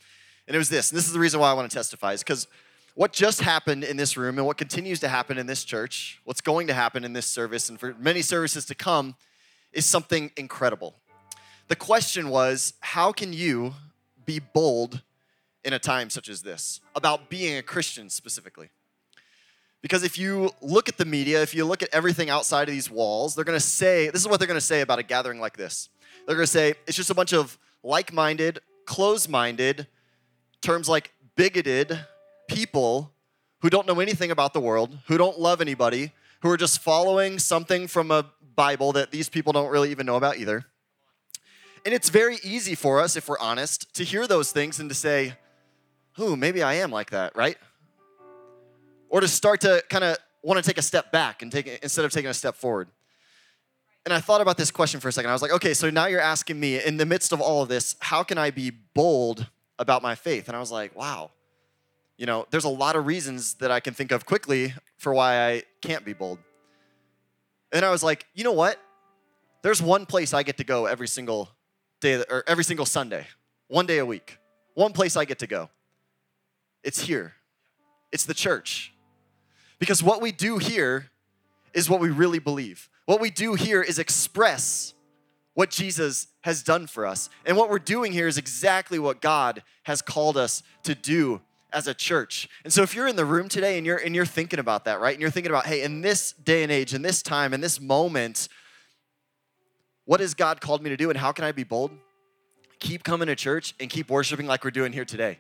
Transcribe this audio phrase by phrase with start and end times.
[0.47, 2.23] And it was this, and this is the reason why I want to testify, is
[2.23, 2.47] because
[2.95, 6.41] what just happened in this room and what continues to happen in this church, what's
[6.41, 9.15] going to happen in this service and for many services to come,
[9.73, 10.97] is something incredible.
[11.69, 13.75] The question was how can you
[14.25, 15.03] be bold
[15.65, 18.71] in a time such as this about being a Christian specifically?
[19.81, 22.91] Because if you look at the media, if you look at everything outside of these
[22.91, 25.89] walls, they're gonna say, this is what they're gonna say about a gathering like this.
[26.27, 29.87] They're gonna say, it's just a bunch of like minded, close minded,
[30.61, 31.99] terms like bigoted,
[32.49, 33.13] people
[33.61, 37.39] who don't know anything about the world, who don't love anybody, who are just following
[37.39, 40.65] something from a Bible that these people don't really even know about either.
[41.85, 44.95] And it's very easy for us, if we're honest, to hear those things and to
[44.95, 45.35] say,
[46.21, 47.57] Ooh, maybe I am like that, right?
[49.09, 52.05] Or to start to kind of want to take a step back and take instead
[52.05, 52.89] of taking a step forward.
[54.05, 55.31] And I thought about this question for a second.
[55.31, 57.69] I was like, okay, so now you're asking me, in the midst of all of
[57.69, 59.47] this, how can I be bold
[59.79, 60.49] about my faith?
[60.49, 61.31] And I was like, wow,
[62.17, 65.49] you know, there's a lot of reasons that I can think of quickly for why
[65.49, 66.39] I can't be bold.
[67.71, 68.79] And I was like, you know what?
[69.63, 71.51] There's one place I get to go every single
[72.01, 73.27] day or every single Sunday,
[73.67, 74.39] one day a week.
[74.75, 75.71] One place I get to go.
[76.83, 77.35] It's here.
[78.13, 78.93] It's the church.
[79.79, 81.11] Because what we do here
[81.75, 82.89] is what we really believe.
[83.07, 84.95] What we do here is express
[85.55, 87.31] what Jesus has done for us.
[87.45, 91.41] And what we're doing here is exactly what God has called us to do
[91.73, 92.49] as a church.
[92.65, 95.01] And so if you're in the room today and you're and you're thinking about that,
[95.01, 95.13] right?
[95.13, 97.81] And you're thinking about, hey, in this day and age, in this time, in this
[97.81, 98.49] moment,
[100.05, 101.91] what has God called me to do and how can I be bold?
[102.79, 105.39] Keep coming to church and keep worshiping like we're doing here today.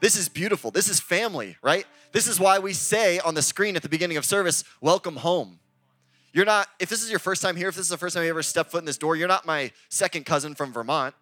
[0.00, 0.70] This is beautiful.
[0.70, 1.86] This is family, right?
[2.12, 5.58] This is why we say on the screen at the beginning of service, welcome home.
[6.32, 8.24] You're not, if this is your first time here, if this is the first time
[8.24, 11.14] you ever stepped foot in this door, you're not my second cousin from Vermont.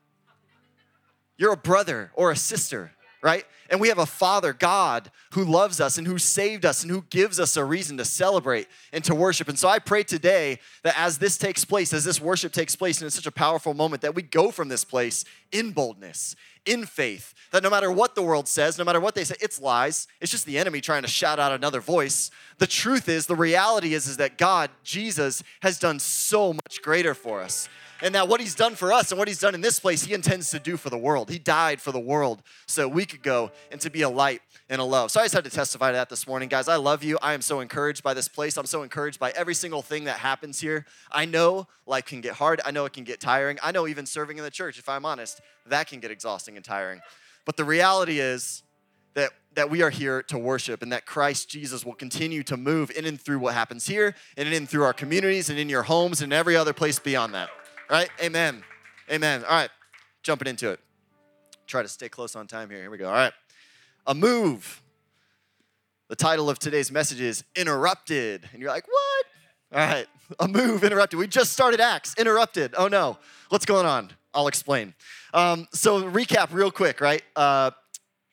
[1.38, 2.92] You're a brother or a sister
[3.26, 3.44] right?
[3.70, 7.02] And we have a Father, God, who loves us and who saved us and who
[7.10, 9.48] gives us a reason to celebrate and to worship.
[9.48, 13.00] And so I pray today that as this takes place, as this worship takes place,
[13.00, 16.84] and it's such a powerful moment, that we go from this place in boldness, in
[16.84, 20.06] faith, that no matter what the world says, no matter what they say, it's lies.
[20.20, 22.30] It's just the enemy trying to shout out another voice.
[22.58, 27.14] The truth is, the reality is, is that God, Jesus, has done so much greater
[27.14, 27.68] for us
[28.02, 30.12] and that what he's done for us and what he's done in this place, he
[30.12, 31.30] intends to do for the world.
[31.30, 34.80] He died for the world so we could go and to be a light and
[34.80, 35.10] a love.
[35.10, 36.48] So I just had to testify to that this morning.
[36.48, 37.18] Guys, I love you.
[37.22, 38.56] I am so encouraged by this place.
[38.56, 40.84] I'm so encouraged by every single thing that happens here.
[41.10, 42.60] I know life can get hard.
[42.64, 43.58] I know it can get tiring.
[43.62, 45.40] I know even serving in the church, if I'm honest,
[45.70, 47.00] that can get exhausting and tiring.
[47.44, 48.62] But the reality is
[49.14, 52.90] that, that we are here to worship and that Christ Jesus will continue to move
[52.90, 55.84] in and through what happens here and in and through our communities and in your
[55.84, 57.50] homes and every other place beyond that
[57.90, 58.08] right?
[58.22, 58.62] Amen.
[59.10, 59.44] Amen.
[59.44, 59.70] All right,
[60.22, 60.80] jumping into it.
[61.66, 62.80] Try to stay close on time here.
[62.80, 63.08] Here we go.
[63.08, 63.32] All right.
[64.06, 64.82] A move.
[66.08, 68.48] The title of today's message is Interrupted.
[68.52, 69.26] And you're like, what?
[69.80, 70.06] All right.
[70.40, 71.18] A move interrupted.
[71.18, 72.14] We just started Acts.
[72.18, 72.74] Interrupted.
[72.76, 73.18] Oh no.
[73.48, 74.10] What's going on?
[74.34, 74.94] I'll explain.
[75.36, 77.22] Um, so, recap real quick, right?
[77.36, 77.70] Uh,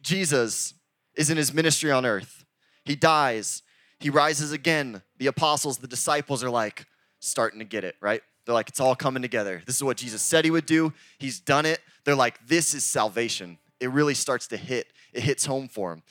[0.01, 0.73] Jesus
[1.17, 2.45] is in his ministry on earth.
[2.85, 3.61] He dies.
[3.99, 5.01] He rises again.
[5.17, 6.85] The apostles, the disciples are like
[7.19, 8.21] starting to get it, right?
[8.45, 9.61] They're like, it's all coming together.
[9.65, 10.93] This is what Jesus said he would do.
[11.19, 11.81] He's done it.
[12.05, 13.57] They're like, this is salvation.
[13.81, 16.03] It really starts to hit, it hits home for them.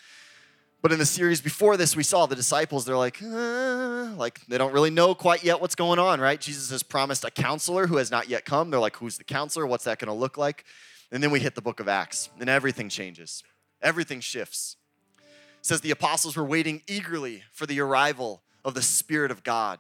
[0.83, 4.59] But in the series before this, we saw the disciples, they're like, uh, like they
[4.59, 6.41] don't really know quite yet what's going on, right?
[6.41, 8.71] Jesus has promised a counselor who has not yet come.
[8.71, 9.65] They're like, who's the counselor?
[9.65, 10.65] What's that going to look like?
[11.13, 13.45] And then we hit the book of Acts, and everything changes.
[13.81, 14.77] Everything shifts.
[15.19, 19.79] It says the apostles were waiting eagerly for the arrival of the Spirit of God.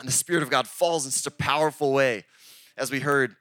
[0.00, 2.24] And the Spirit of God falls in such a powerful way,
[2.76, 3.36] as we heard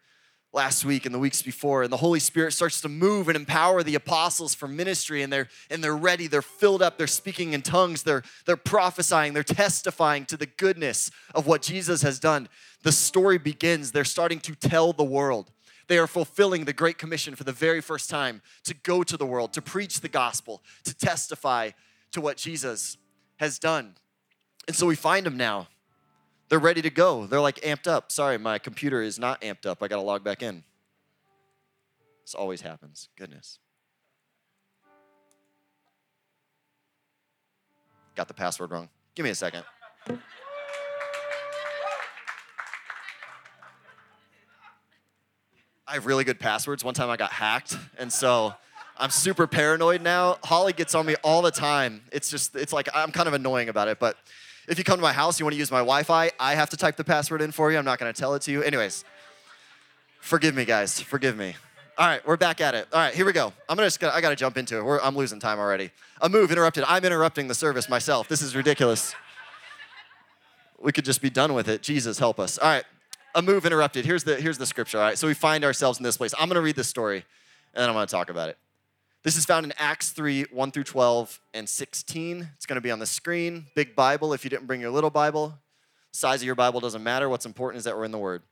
[0.56, 3.84] last week and the weeks before and the holy spirit starts to move and empower
[3.84, 7.62] the apostles for ministry and they're and they're ready they're filled up they're speaking in
[7.62, 12.48] tongues they're they're prophesying they're testifying to the goodness of what jesus has done.
[12.84, 15.52] The story begins they're starting to tell the world.
[15.88, 19.26] They are fulfilling the great commission for the very first time to go to the
[19.26, 21.72] world to preach the gospel to testify
[22.12, 22.98] to what jesus
[23.38, 23.96] has done.
[24.68, 25.68] And so we find them now
[26.50, 27.26] they're ready to go.
[27.26, 28.12] They're like amped up.
[28.12, 29.82] Sorry, my computer is not amped up.
[29.82, 30.64] I got to log back in.
[32.24, 33.10] This always happens.
[33.18, 33.60] Goodness.
[38.16, 38.90] Got the password wrong.
[39.14, 39.64] Give me a second.
[45.88, 46.84] I have really good passwords.
[46.84, 48.56] One time I got hacked, and so
[48.98, 50.38] I'm super paranoid now.
[50.44, 52.02] Holly gets on me all the time.
[52.12, 54.18] It's just, it's like I'm kind of annoying about it, but
[54.68, 56.70] if you come to my house, you want to use my Wi Fi, I have
[56.72, 57.78] to type the password in for you.
[57.78, 58.64] I'm not going to tell it to you.
[58.64, 59.04] Anyways,
[60.20, 61.00] forgive me, guys.
[61.00, 61.56] Forgive me.
[61.98, 62.90] All right, we're back at it.
[62.92, 63.54] All right, here we go.
[63.70, 64.84] I'm gonna just, I gotta jump into it.
[64.84, 65.92] We're, I'm losing time already.
[66.20, 66.84] A move interrupted.
[66.86, 68.28] I'm interrupting the service myself.
[68.28, 69.16] This is ridiculous.
[70.78, 71.82] We could just be done with it.
[71.82, 72.58] Jesus, help us.
[72.58, 72.84] All right,
[73.34, 74.04] a move interrupted.
[74.04, 74.98] Here's the, here's the scripture.
[74.98, 76.34] All right, so we find ourselves in this place.
[76.38, 77.24] I'm gonna read this story
[77.74, 78.58] and then I'm gonna talk about it.
[79.26, 82.48] This is found in Acts 3 1 through 12 and 16.
[82.56, 83.66] It's going to be on the screen.
[83.74, 85.58] Big Bible if you didn't bring your little Bible.
[86.12, 87.28] Size of your Bible doesn't matter.
[87.28, 88.44] What's important is that we're in the Word.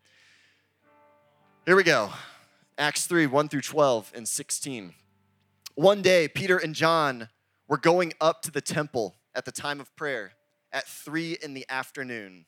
[1.67, 2.09] Here we go
[2.79, 4.95] Acts 3 1 through 12 and 16.
[5.75, 7.29] One day, Peter and John
[7.67, 10.31] were going up to the temple at the time of prayer
[10.71, 12.45] at 3 in the afternoon.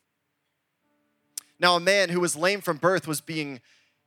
[1.59, 3.61] Now, a man who was lame from birth was being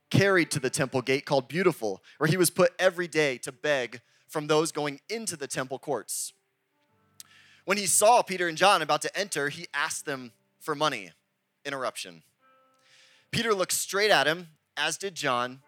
[0.09, 4.01] carried to the temple gate called Beautiful, where he was put every day to beg
[4.27, 6.33] from those going into the temple courts.
[7.65, 11.11] When he saw Peter and John about to enter, he asked them for money.
[11.65, 12.23] Interruption.
[13.31, 15.61] Peter looked straight at him, as did John,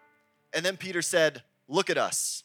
[0.52, 2.44] and then Peter said, Look at us.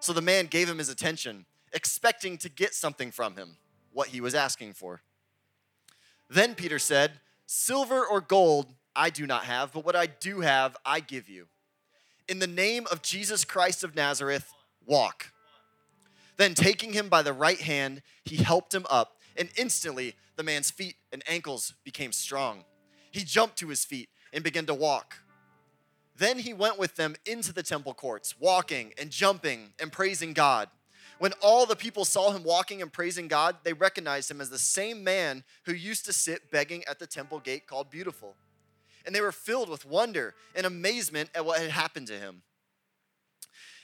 [0.00, 3.56] So the man gave him his attention, expecting to get something from him,
[3.92, 5.02] what he was asking for.
[6.28, 10.76] Then Peter said, Silver or gold I do not have, but what I do have,
[10.84, 11.46] I give you.
[12.28, 14.52] In the name of Jesus Christ of Nazareth,
[14.84, 15.32] walk.
[16.36, 20.72] Then, taking him by the right hand, he helped him up, and instantly the man's
[20.72, 22.64] feet and ankles became strong.
[23.12, 25.18] He jumped to his feet and began to walk.
[26.16, 30.70] Then he went with them into the temple courts, walking and jumping and praising God.
[31.20, 34.58] When all the people saw him walking and praising God, they recognized him as the
[34.58, 38.34] same man who used to sit begging at the temple gate called Beautiful.
[39.06, 42.42] And they were filled with wonder and amazement at what had happened to him.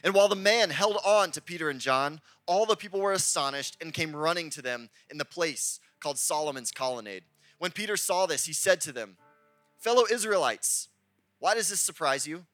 [0.03, 3.79] And while the man held on to Peter and John, all the people were astonished
[3.81, 7.25] and came running to them in the place called Solomon's colonnade.
[7.59, 9.17] When Peter saw this, he said to them,
[9.79, 10.89] Fellow Israelites,
[11.39, 12.45] why does this surprise you?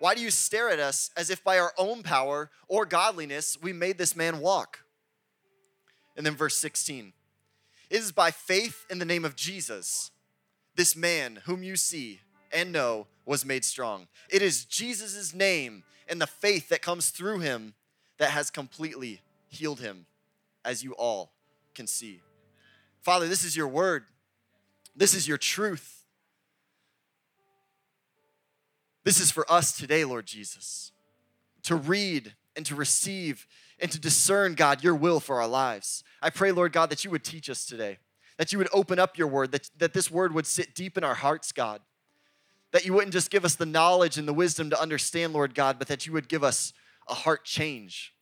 [0.00, 3.72] Why do you stare at us as if by our own power or godliness we
[3.72, 4.80] made this man walk?
[6.16, 7.12] And then verse 16
[7.88, 10.10] It is by faith in the name of Jesus,
[10.74, 12.20] this man whom you see
[12.52, 14.08] and know was made strong.
[14.30, 17.74] It is Jesus' name and the faith that comes through him
[18.18, 20.06] that has completely healed him,
[20.64, 21.32] as you all
[21.74, 22.20] can see.
[23.00, 24.04] Father, this is your word,
[24.94, 25.98] this is your truth.
[29.04, 30.92] This is for us today, Lord Jesus,
[31.64, 33.48] to read and to receive
[33.80, 36.04] and to discern, God, your will for our lives.
[36.20, 37.98] I pray, Lord God, that you would teach us today,
[38.42, 41.04] that you would open up your word, that, that this word would sit deep in
[41.04, 41.80] our hearts, God
[42.72, 45.78] that you wouldn't just give us the knowledge and the wisdom to understand, Lord God,
[45.78, 46.72] but that you would give us
[47.08, 48.14] a heart change.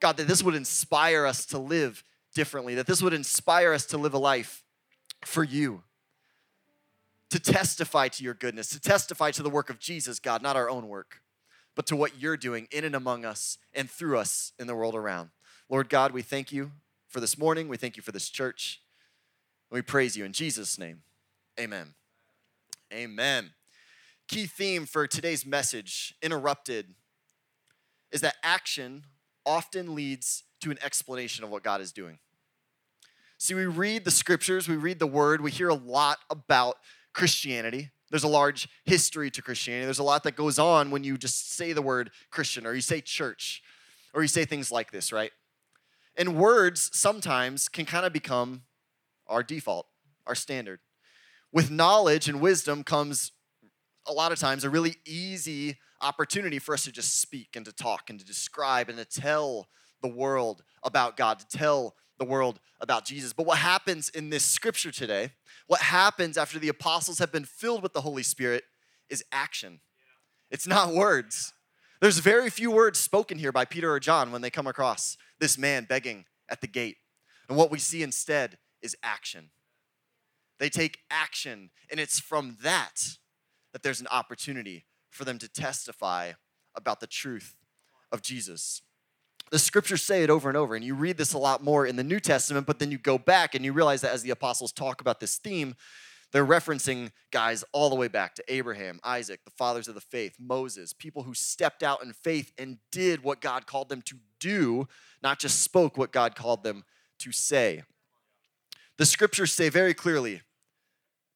[0.00, 2.02] God, that this would inspire us to live
[2.34, 4.64] differently, that this would inspire us to live a life
[5.24, 5.82] for you,
[7.30, 10.70] to testify to your goodness, to testify to the work of Jesus, God, not our
[10.70, 11.20] own work,
[11.74, 14.94] but to what you're doing in and among us and through us in the world
[14.94, 15.30] around.
[15.68, 16.72] Lord God, we thank you
[17.08, 17.68] for this morning.
[17.68, 18.80] We thank you for this church.
[19.70, 21.02] We praise you in Jesus' name.
[21.58, 21.94] Amen.
[22.92, 23.50] Amen
[24.28, 26.94] key theme for today's message, Interrupted,
[28.12, 29.04] is that action
[29.44, 32.18] often leads to an explanation of what God is doing.
[33.38, 36.76] See, we read the scriptures, we read the word, we hear a lot about
[37.14, 37.90] Christianity.
[38.10, 39.86] There's a large history to Christianity.
[39.86, 42.80] There's a lot that goes on when you just say the word Christian or you
[42.80, 43.62] say church
[44.12, 45.32] or you say things like this, right?
[46.16, 48.62] And words sometimes can kind of become
[49.28, 49.86] our default,
[50.26, 50.80] our standard.
[51.52, 53.32] With knowledge and wisdom comes
[54.06, 57.72] a lot of times a really easy opportunity for us to just speak and to
[57.72, 59.68] talk and to describe and to tell
[60.00, 63.32] the world about God, to tell the world about Jesus.
[63.32, 65.32] But what happens in this scripture today,
[65.66, 68.64] what happens after the apostles have been filled with the Holy Spirit,
[69.08, 69.80] is action.
[70.50, 71.52] It's not words.
[72.00, 75.58] There's very few words spoken here by Peter or John when they come across this
[75.58, 76.96] man begging at the gate.
[77.48, 79.50] And what we see instead is action.
[80.58, 83.02] They take action, and it's from that
[83.72, 86.32] that there's an opportunity for them to testify
[86.74, 87.56] about the truth
[88.10, 88.82] of Jesus.
[89.50, 91.96] The scriptures say it over and over, and you read this a lot more in
[91.96, 94.72] the New Testament, but then you go back and you realize that as the apostles
[94.72, 95.74] talk about this theme,
[96.32, 100.36] they're referencing guys all the way back to Abraham, Isaac, the fathers of the faith,
[100.38, 104.86] Moses, people who stepped out in faith and did what God called them to do,
[105.22, 106.84] not just spoke what God called them
[107.20, 107.82] to say.
[108.98, 110.42] The scriptures say very clearly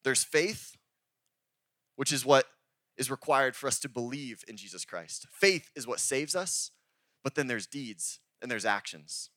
[0.04, 0.76] there's faith,
[1.96, 2.46] which is what
[2.96, 5.26] is required for us to believe in Jesus Christ.
[5.30, 6.72] Faith is what saves us,
[7.22, 9.30] but then there's deeds and there's actions.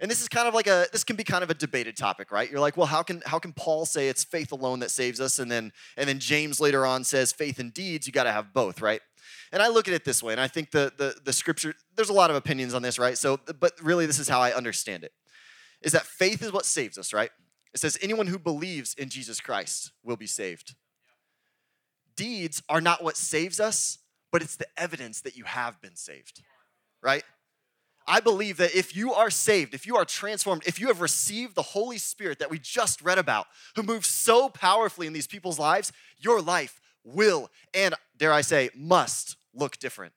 [0.00, 2.30] And this is kind of like a this can be kind of a debated topic,
[2.30, 2.48] right?
[2.48, 5.38] You're like, well, how can how can Paul say it's faith alone that saves us
[5.38, 8.54] and then and then James later on says faith and deeds, you got to have
[8.54, 9.00] both, right?
[9.50, 12.10] And I look at it this way, and I think the, the the scripture there's
[12.10, 13.18] a lot of opinions on this, right?
[13.18, 15.12] So but really this is how I understand it.
[15.82, 17.30] Is that faith is what saves us, right?
[17.74, 20.74] It says anyone who believes in Jesus Christ will be saved.
[22.16, 23.98] Deeds are not what saves us,
[24.32, 26.42] but it's the evidence that you have been saved.
[27.02, 27.22] Right?
[28.08, 31.54] I believe that if you are saved, if you are transformed, if you have received
[31.54, 35.58] the Holy Spirit that we just read about, who moves so powerfully in these people's
[35.58, 40.14] lives, your life will, and dare I say, must look different.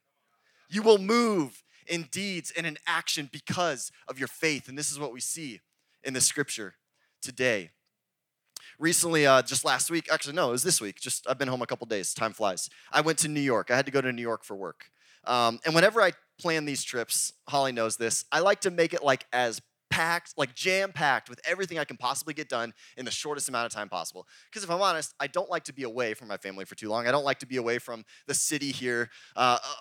[0.69, 4.67] You will move in deeds and in action because of your faith.
[4.67, 5.59] And this is what we see
[6.03, 6.75] in the scripture
[7.21, 7.71] today.
[8.79, 10.99] Recently, uh, just last week, actually, no, it was this week.
[10.99, 12.13] Just I've been home a couple days.
[12.13, 12.69] Time flies.
[12.91, 13.69] I went to New York.
[13.69, 14.85] I had to go to New York for work.
[15.25, 19.03] Um, and whenever I plan these trips, Holly knows this, I like to make it
[19.03, 19.61] like as
[19.91, 23.67] packed, like jam packed with everything I can possibly get done in the shortest amount
[23.67, 24.25] of time possible.
[24.49, 26.89] Because if I'm honest, I don't like to be away from my family for too
[26.89, 27.07] long.
[27.07, 29.09] I don't like to be away from the city here.
[29.35, 29.73] Uh, uh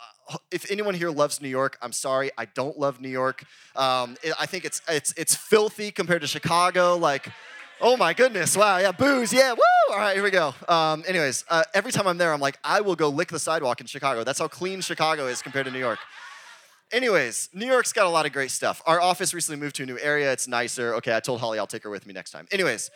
[0.50, 3.44] if anyone here loves New York, I'm sorry, I don't love New York.
[3.76, 6.96] Um, I think it's it's it's filthy compared to Chicago.
[6.96, 7.28] Like,
[7.80, 9.60] oh my goodness, wow, yeah, boos, yeah, woo!
[9.90, 10.54] All right, here we go.
[10.68, 13.80] Um, anyways, uh, every time I'm there, I'm like, I will go lick the sidewalk
[13.80, 14.24] in Chicago.
[14.24, 15.98] That's how clean Chicago is compared to New York.
[16.92, 18.82] Anyways, New York's got a lot of great stuff.
[18.84, 20.32] Our office recently moved to a new area.
[20.32, 20.94] It's nicer.
[20.96, 22.48] Okay, I told Holly I'll take her with me next time.
[22.50, 22.90] Anyways,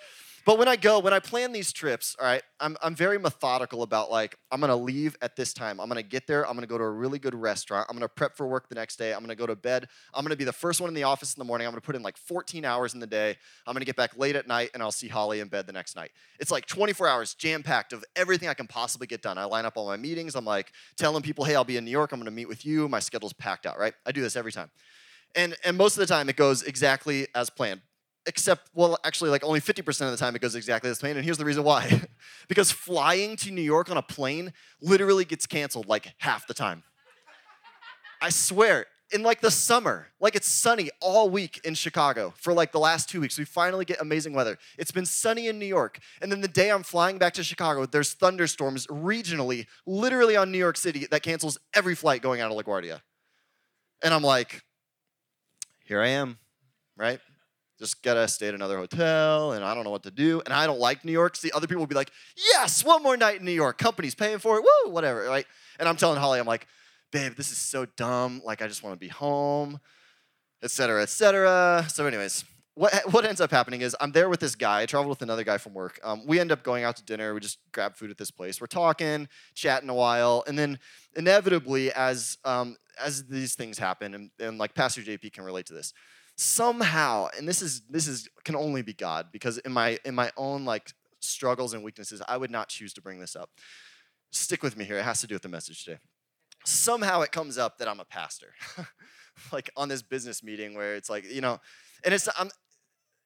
[0.47, 3.83] but when I go, when I plan these trips, all right, I'm, I'm very methodical
[3.83, 5.81] about like, I'm gonna leave at this time.
[5.81, 6.47] I'm gonna get there.
[6.47, 7.87] I'm gonna go to a really good restaurant.
[7.89, 9.15] I'm gonna prep for work the next day.
[9.15, 9.89] I'm gonna go to bed.
[10.13, 11.67] I'm gonna be the first one in the office in the morning.
[11.67, 13.37] I'm gonna put in like 14 hours in the day.
[13.67, 15.97] I'm gonna get back late at night and I'll see Holly in bed the next
[15.97, 16.11] night.
[16.39, 19.39] It's like 24 hours jam packed of everything I can possibly get done.
[19.39, 20.35] I line up all my meetings.
[20.35, 22.13] I'm like telling people, hey, I'll be in New York.
[22.13, 22.87] I'm gonna meet with you.
[22.89, 23.95] My schedule's packed out, right?
[24.05, 24.71] I do this every time.
[25.35, 27.81] And, and most of the time it goes exactly as planned
[28.26, 31.25] except well actually like only 50% of the time it goes exactly as planned and
[31.25, 32.02] here's the reason why.
[32.49, 36.83] Because flying to new york on a plane literally gets canceled like half the time.
[38.21, 42.73] I swear in like the summer like it's sunny all week in chicago for like
[42.73, 43.38] the last two weeks.
[43.38, 44.59] We finally get amazing weather.
[44.78, 47.87] It's been sunny in new york and then the day i'm flying back to chicago
[47.87, 52.57] there's thunderstorms regionally literally on new york city that cancels every flight going out of
[52.57, 53.00] laguardia.
[54.02, 54.62] And i'm like
[55.85, 56.38] here i am
[56.97, 57.21] right
[57.78, 60.43] just gotta stay at another hotel and I don't know what to do.
[60.45, 61.37] And I don't like New York.
[61.37, 63.78] See, other people will be like, yes, one more night in New York.
[63.78, 64.64] Company's paying for it.
[64.64, 65.47] Woo, whatever, right?
[65.78, 66.66] And I'm telling Holly, I'm like,
[67.11, 68.43] babe, this is so dumb.
[68.45, 69.81] Like, I just wanna be home,
[70.62, 71.87] etc., etc.
[71.88, 72.45] So, anyways,
[72.76, 74.83] what, what ends up happening is I'm there with this guy.
[74.83, 76.00] I traveled with another guy from work.
[76.02, 77.33] Um, we end up going out to dinner.
[77.33, 78.61] We just grab food at this place.
[78.61, 80.78] We're talking, chatting a while, and then
[81.14, 85.75] inevitably, as um, as these things happen, and, and like Pastor JP can relate to
[85.75, 85.93] this,
[86.37, 90.31] somehow and this is this is can only be god because in my in my
[90.37, 93.50] own like struggles and weaknesses i would not choose to bring this up.
[94.33, 95.99] Stick with me here it has to do with the message today.
[96.64, 98.53] Somehow it comes up that i'm a pastor
[99.53, 101.61] like on this business meeting where it's like you know
[102.05, 102.50] and it's i'm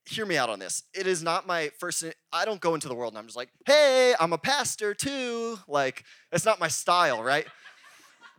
[0.09, 0.85] hear me out on this.
[0.95, 3.50] It is not my first i don't go into the world and i'm just like
[3.67, 7.47] hey i'm a pastor too like it's not my style right?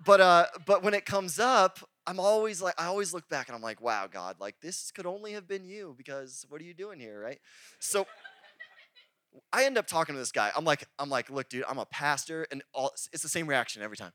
[0.06, 3.56] But uh but when it comes up I'm always like, I always look back and
[3.56, 6.74] I'm like, wow, God, like this could only have been you because what are you
[6.74, 7.40] doing here, right?
[7.80, 8.06] So
[9.54, 10.52] I end up talking to this guy.
[10.56, 13.82] I'm like, I'm like, look, dude, I'm a pastor, and all, it's the same reaction
[13.82, 14.12] every time.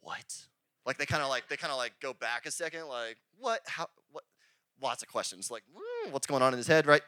[0.00, 0.46] What?
[0.86, 3.60] Like they kind of like they kind of like go back a second, like what?
[3.66, 3.88] How?
[4.10, 4.24] What?
[4.82, 7.02] Lots of questions, like mm, what's going on in his head, right?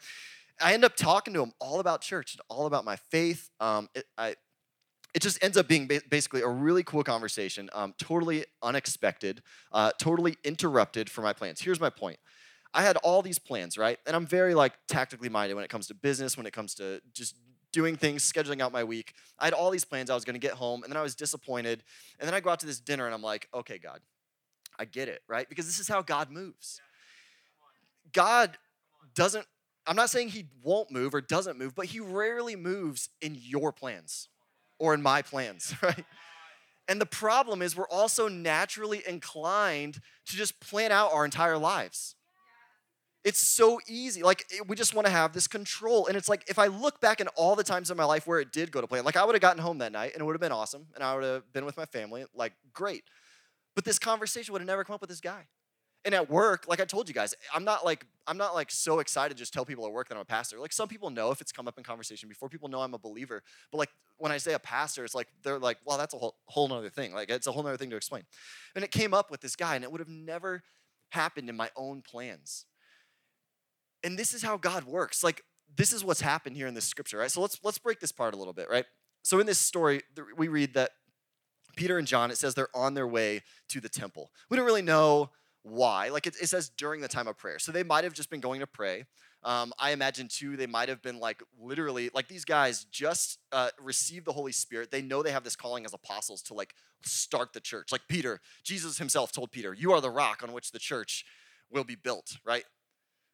[0.61, 3.51] I end up talking to him all about church and all about my faith.
[3.61, 4.37] Um, it, I
[5.17, 9.43] it just ends up being basically a really cool conversation, um, totally unexpected,
[9.73, 11.59] uh, totally interrupted for my plans.
[11.59, 12.19] Here's my point.
[12.75, 13.99] I had all these plans, right?
[14.07, 17.01] And I'm very like tactically minded when it comes to business, when it comes to
[17.15, 17.35] just
[17.73, 19.15] doing things, scheduling out my week.
[19.39, 20.11] I had all these plans.
[20.11, 21.83] I was going to get home, and then I was disappointed.
[22.21, 24.01] And then I go out to this dinner, and I'm like, okay, God,
[24.79, 25.49] I get it, right?
[25.49, 26.83] Because this is how God moves.
[28.13, 28.59] God
[29.15, 29.47] doesn't,
[29.87, 33.73] I'm not saying he won't move or doesn't move, but he rarely moves in your
[33.73, 34.29] plans
[34.79, 36.05] or in my plans, right?
[36.89, 42.15] And the problem is, we're also naturally inclined to just plan out our entire lives.
[43.25, 44.23] It's so easy.
[44.23, 46.07] Like, we just want to have this control.
[46.07, 48.39] And it's like, if I look back in all the times in my life where
[48.39, 50.25] it did go to plan, like, I would have gotten home that night and it
[50.25, 50.87] would have been awesome.
[50.95, 53.03] And I would have been with my family, like, great.
[53.75, 55.47] But this conversation would have never come up with this guy.
[56.07, 59.01] And at work, like I told you guys, I'm not like I'm not like so
[59.01, 60.59] excited to just tell people at work that I'm a pastor.
[60.61, 62.99] Like some people know if it's come up in conversation before, people know I'm a
[62.99, 63.43] believer.
[63.73, 66.37] But like when I say a pastor, it's like they're like, well, that's a whole
[66.47, 67.13] whole other thing.
[67.13, 68.23] Like it's a whole other thing to explain.
[68.77, 70.63] And it came up with this guy, and it would have never
[71.11, 72.67] happened in my own plans.
[74.05, 75.25] And this is how God works.
[75.25, 75.43] Like
[75.77, 77.31] this is what's happened here in this scripture, right?
[77.33, 78.85] So let's let's break this part a little bit, right?
[79.23, 80.03] So in this story,
[80.37, 80.91] we read that
[81.77, 84.31] Peter and John, it says they're on their way to the temple.
[84.49, 85.31] We don't really know
[85.67, 86.11] why.
[86.11, 87.59] Like it, it says during the time of prayer.
[87.59, 89.05] So they might have just been going to pray.
[89.43, 93.71] Um, I imagine too, they might have been like literally, like these guys just uh,
[93.81, 94.91] received the Holy Spirit.
[94.91, 97.93] They know they have this calling as apostles to like start the church.
[97.93, 101.25] Like Peter, Jesus himself told Peter, You are the rock on which the church
[101.71, 102.65] will be built, right?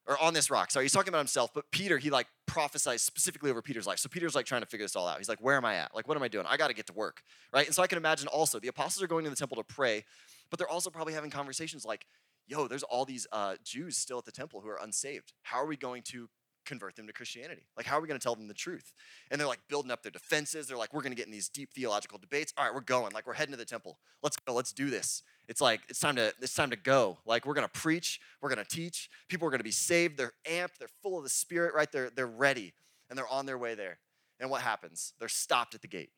[0.06, 0.70] Or on this rock.
[0.70, 3.98] Sorry, he's talking about himself, but Peter, he like prophesies specifically over Peter's life.
[3.98, 5.18] So Peter's like trying to figure this all out.
[5.18, 5.94] He's like, Where am I at?
[5.94, 6.44] Like, what am I doing?
[6.48, 7.22] I got to get to work,
[7.54, 7.66] right?
[7.66, 10.04] And so I can imagine also the apostles are going to the temple to pray,
[10.52, 12.04] but they're also probably having conversations like,
[12.46, 15.32] yo, there's all these uh, Jews still at the temple who are unsaved.
[15.44, 16.28] How are we going to
[16.66, 17.62] convert them to Christianity?
[17.74, 18.92] Like, how are we going to tell them the truth?
[19.30, 20.66] And they're like building up their defenses.
[20.66, 22.52] They're like, we're going to get in these deep theological debates.
[22.58, 23.12] All right, we're going.
[23.14, 23.96] Like, we're heading to the temple.
[24.22, 24.52] Let's go.
[24.52, 25.22] Let's do this.
[25.48, 27.16] It's like it's time to it's time to go.
[27.24, 28.20] Like, we're going to preach.
[28.42, 29.08] We're going to teach.
[29.28, 30.18] People are going to be saved.
[30.18, 30.76] They're amped.
[30.78, 31.72] They're full of the Spirit.
[31.74, 31.90] Right?
[31.90, 32.74] They're they're ready,
[33.08, 34.00] and they're on their way there.
[34.38, 35.14] And what happens?
[35.18, 36.10] They're stopped at the gate.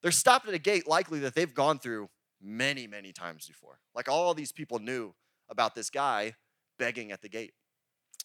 [0.00, 2.08] They're stopped at a gate likely that they've gone through
[2.40, 3.80] many, many times before.
[3.94, 5.14] Like all these people knew
[5.48, 6.34] about this guy
[6.78, 7.52] begging at the gate,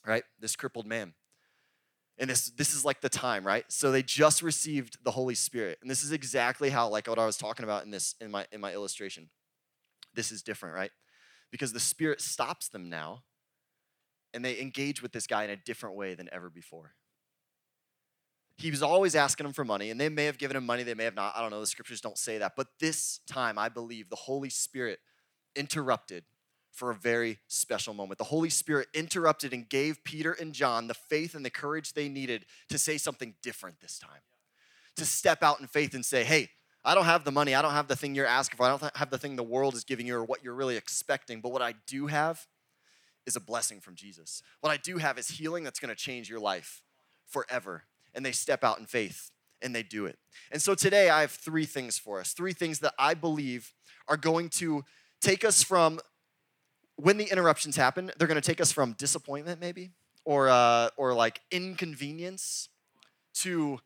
[0.06, 0.24] right?
[0.40, 1.14] This crippled man.
[2.20, 3.66] And this, this is like the time, right?
[3.70, 5.80] So they just received the Holy Spirit.
[5.82, 8.46] And this is exactly how, like what I was talking about in this in my
[8.52, 9.30] in my illustration.
[10.14, 10.92] This is different, right?
[11.52, 13.24] Because the Spirit stops them now
[14.34, 16.94] and they engage with this guy in a different way than ever before.
[18.56, 20.94] He was always asking them for money, and they may have given him money, they
[20.94, 21.36] may have not.
[21.36, 22.54] I don't know, the scriptures don't say that.
[22.56, 25.00] But this time, I believe the Holy Spirit
[25.56, 26.24] interrupted
[26.72, 28.18] for a very special moment.
[28.18, 32.10] The Holy Spirit interrupted and gave Peter and John the faith and the courage they
[32.10, 34.22] needed to say something different this time.
[34.98, 36.50] To step out in faith and say, hey,
[36.86, 37.56] I don't have the money.
[37.56, 38.66] I don't have the thing you're asking for.
[38.66, 41.42] I don't have the thing the world is giving you or what you're really expecting.
[41.42, 42.48] But what I do have
[43.26, 44.42] is a blessing from Jesus.
[44.62, 46.82] What I do have is healing that's going to change your life
[47.26, 47.84] forever.
[48.14, 50.18] And they step out in faith and they do it.
[50.52, 52.34] And so today I have three things for us.
[52.34, 53.74] Three things that I believe
[54.08, 54.84] are going to
[55.22, 56.00] take us from
[56.96, 59.92] when the interruptions happen, they're going to take us from disappointment, maybe,
[60.26, 62.70] or uh, or like inconvenience,
[63.36, 63.80] to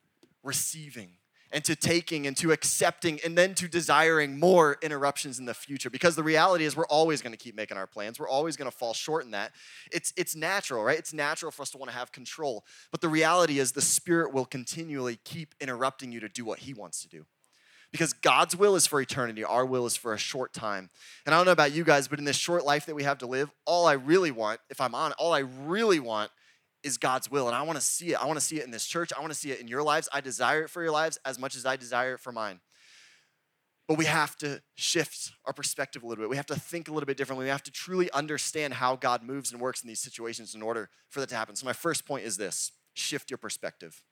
[0.44, 1.17] receiving
[1.52, 5.90] and to taking and to accepting and then to desiring more interruptions in the future.
[5.90, 8.20] Because the reality is we're always going to keep making our plans.
[8.20, 9.52] We're always going to fall short in that.
[9.92, 10.98] It's it's natural right?
[10.98, 12.66] It's natural for us to want to have control.
[12.92, 16.74] But the reality is the spirit will continually keep interrupting you to do what he
[16.74, 17.26] wants to do.
[17.92, 20.90] Because God's will is for eternity, our will is for a short time.
[21.26, 23.20] And I don't know about you guys, but in this short life that we have
[23.20, 26.30] to live, all I really want, if I'm on, all I really want
[26.84, 27.48] is God's will.
[27.48, 28.22] And I want to see it.
[28.22, 29.12] I want to see it in this church.
[29.16, 30.08] I want to see it in your lives.
[30.14, 32.60] I desire it for your lives as much as I desire it for mine.
[33.88, 36.30] But we have to shift our perspective a little bit.
[36.30, 37.46] We have to think a little bit differently.
[37.46, 40.90] We have to truly understand how God moves and works in these situations in order
[41.10, 41.56] for that to happen.
[41.56, 44.04] So, my first point is this shift your perspective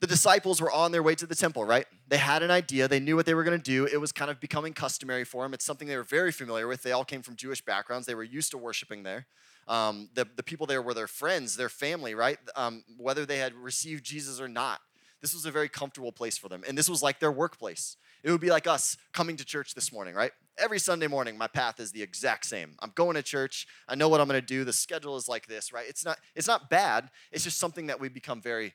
[0.00, 1.86] the disciples were on their way to the temple, right?
[2.08, 3.86] They had an idea, they knew what they were going to do.
[3.86, 5.52] It was kind of becoming customary for them.
[5.52, 6.82] It's something they were very familiar with.
[6.82, 9.26] They all came from Jewish backgrounds, they were used to worshiping there.
[9.70, 12.38] Um, the, the people there were their friends, their family, right?
[12.56, 14.80] Um, whether they had received Jesus or not.
[15.22, 16.64] This was a very comfortable place for them.
[16.66, 17.96] And this was like their workplace.
[18.24, 20.32] It would be like us coming to church this morning, right?
[20.58, 22.74] Every Sunday morning, my path is the exact same.
[22.80, 23.66] I'm going to church.
[23.86, 24.64] I know what I'm going to do.
[24.64, 25.86] The schedule is like this, right?
[25.88, 27.10] It's not, it's not bad.
[27.30, 28.74] It's just something that we become very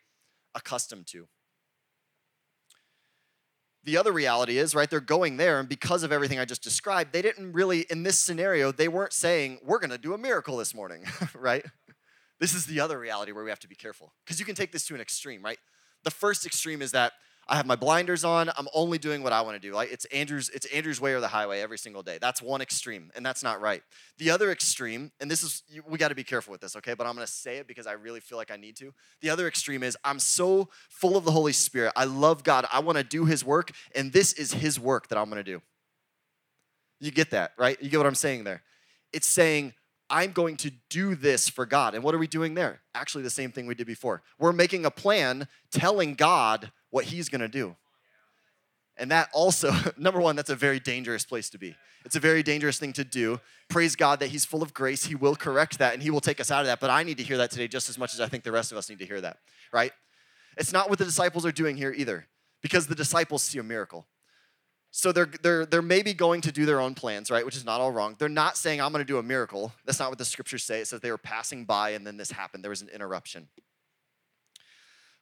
[0.55, 1.27] accustomed to.
[3.85, 7.13] The other reality is, right, they're going there, and because of everything I just described,
[7.13, 10.73] they didn't really, in this scenario, they weren't saying, we're gonna do a miracle this
[10.73, 11.03] morning,
[11.35, 11.63] right?
[12.39, 14.11] This is the other reality where we have to be careful.
[14.25, 15.59] Because you can take this to an extreme, right?
[16.03, 17.13] The first extreme is that
[17.47, 18.49] I have my blinders on.
[18.57, 19.73] I'm only doing what I want to do.
[19.73, 22.17] Like it's Andrew's, it's Andrew's way or the highway every single day.
[22.19, 23.83] That's one extreme, and that's not right.
[24.17, 26.95] The other extreme, and this is we got to be careful with this, okay?
[26.95, 28.93] But I'm gonna say it because I really feel like I need to.
[29.21, 31.93] The other extreme is I'm so full of the Holy Spirit.
[31.95, 32.65] I love God.
[32.71, 35.61] I want to do His work, and this is His work that I'm gonna do.
[36.99, 37.79] You get that, right?
[37.81, 38.63] You get what I'm saying there.
[39.13, 39.73] It's saying
[40.09, 41.95] I'm going to do this for God.
[41.95, 42.81] And what are we doing there?
[42.93, 44.21] Actually, the same thing we did before.
[44.37, 47.75] We're making a plan telling God what He's going to do.
[48.97, 51.75] And that also, number one, that's a very dangerous place to be.
[52.05, 53.39] It's a very dangerous thing to do.
[53.67, 55.05] Praise God that He's full of grace.
[55.05, 56.79] He will correct that and He will take us out of that.
[56.79, 58.71] But I need to hear that today just as much as I think the rest
[58.71, 59.37] of us need to hear that,
[59.73, 59.91] right?
[60.57, 62.27] It's not what the disciples are doing here either,
[62.61, 64.05] because the disciples see a miracle.
[64.97, 67.45] So they're, they're, they're maybe going to do their own plans, right?
[67.45, 68.15] Which is not all wrong.
[68.17, 69.73] They're not saying, I'm going to do a miracle.
[69.83, 70.79] That's not what the scriptures say.
[70.79, 72.63] It says they were passing by and then this happened.
[72.63, 73.49] There was an interruption.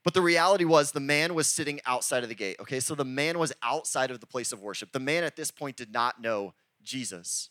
[0.04, 2.80] But the reality was the man was sitting outside of the gate, okay?
[2.80, 4.92] So the man was outside of the place of worship.
[4.92, 7.50] The man at this point did not know Jesus.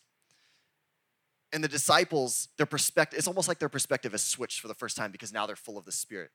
[1.51, 4.95] And the disciples, their perspective, it's almost like their perspective has switched for the first
[4.95, 6.31] time because now they're full of the Spirit.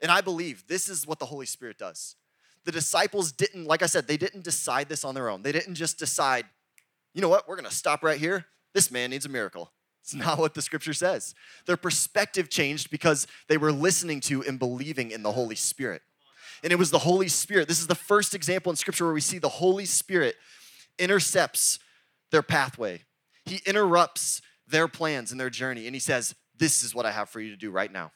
[0.00, 2.14] And I believe this is what the Holy Spirit does
[2.64, 5.42] the disciples didn't, like I said, they didn't decide this on their own.
[5.42, 6.46] They didn't just decide,
[7.12, 8.46] you know what, we're gonna stop right here.
[8.72, 9.70] This man needs a miracle.
[10.02, 11.34] It's not what the scripture says.
[11.66, 16.02] Their perspective changed because they were listening to and believing in the Holy Spirit.
[16.62, 17.68] And it was the Holy Spirit.
[17.68, 20.36] This is the first example in scripture where we see the Holy Spirit
[20.98, 21.78] intercepts
[22.30, 23.02] their pathway.
[23.44, 27.28] He interrupts their plans and their journey, and he says, This is what I have
[27.28, 28.12] for you to do right now.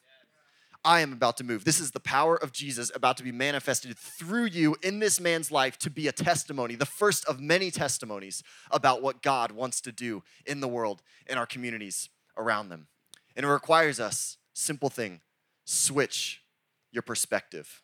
[0.89, 1.67] I am about to move.
[1.67, 5.53] This is the power of Jesus about to be manifested through you in this man's
[5.53, 9.93] life to be a testimony, the first of many testimonies about what God wants to
[9.93, 12.87] do in the world, in our communities around them.
[13.37, 15.21] And it requires us, simple thing,
[15.67, 16.41] switch
[16.91, 17.83] your perspective.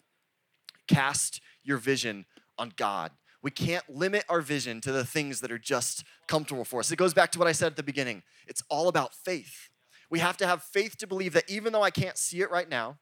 [0.89, 2.25] Cast your vision
[2.57, 3.11] on God.
[3.43, 6.91] We can't limit our vision to the things that are just comfortable for us.
[6.91, 8.23] It goes back to what I said at the beginning.
[8.47, 9.69] It's all about faith.
[10.15, 12.69] We have to have faith to believe that even though I can't see it right
[12.69, 12.99] now,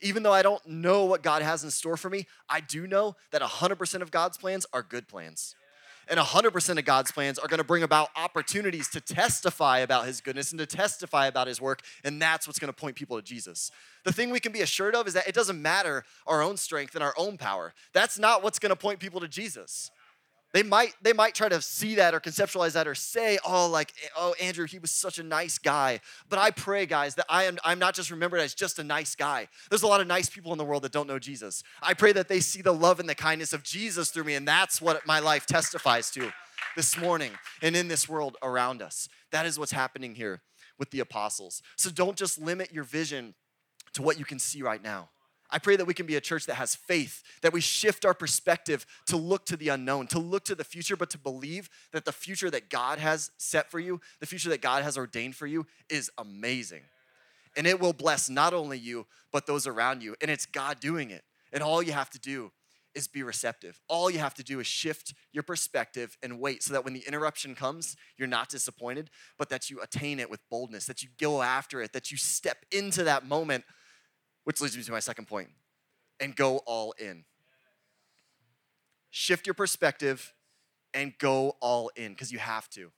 [0.00, 3.14] even though I don't know what God has in store for me, I do know
[3.30, 5.54] that 100% of God's plans are good plans.
[6.08, 10.20] And 100% of God's plans are going to bring about opportunities to testify about His
[10.20, 11.82] goodness and to testify about His work.
[12.02, 13.70] And that's what's going to point people to Jesus.
[14.04, 16.96] The thing we can be assured of is that it doesn't matter our own strength
[16.96, 17.74] and our own power.
[17.92, 19.92] That's not what's going to point people to Jesus.
[20.56, 23.92] They might, they might try to see that or conceptualize that or say, oh, like,
[24.02, 26.00] eh, oh, Andrew, he was such a nice guy.
[26.30, 29.14] But I pray, guys, that I am I'm not just remembered as just a nice
[29.14, 29.48] guy.
[29.68, 31.62] There's a lot of nice people in the world that don't know Jesus.
[31.82, 34.48] I pray that they see the love and the kindness of Jesus through me, and
[34.48, 36.32] that's what my life testifies to
[36.74, 39.10] this morning and in this world around us.
[39.32, 40.40] That is what's happening here
[40.78, 41.60] with the apostles.
[41.76, 43.34] So don't just limit your vision
[43.92, 45.10] to what you can see right now.
[45.50, 48.14] I pray that we can be a church that has faith, that we shift our
[48.14, 52.04] perspective to look to the unknown, to look to the future, but to believe that
[52.04, 55.46] the future that God has set for you, the future that God has ordained for
[55.46, 56.82] you, is amazing.
[57.56, 60.14] And it will bless not only you, but those around you.
[60.20, 61.22] And it's God doing it.
[61.52, 62.52] And all you have to do
[62.96, 63.78] is be receptive.
[63.88, 67.04] All you have to do is shift your perspective and wait so that when the
[67.06, 71.42] interruption comes, you're not disappointed, but that you attain it with boldness, that you go
[71.42, 73.64] after it, that you step into that moment
[74.46, 75.48] which leads me to my second point
[76.20, 77.24] and go all in.
[79.10, 80.32] Shift your perspective
[80.94, 82.92] and go all in because you have to.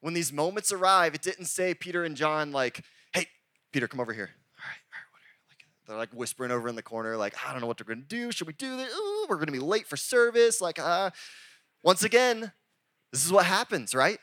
[0.00, 3.26] When these moments arrive, it didn't say Peter and John, like, hey,
[3.72, 4.30] Peter, come over here.
[4.30, 7.66] All right, all right, they're like whispering over in the corner, like, I don't know
[7.66, 8.30] what they're gonna do.
[8.30, 8.94] Should we do this?
[8.94, 10.60] Ooh, we're gonna be late for service.
[10.60, 11.10] Like, uh,
[11.82, 12.52] once again,
[13.10, 14.20] this is what happens, right?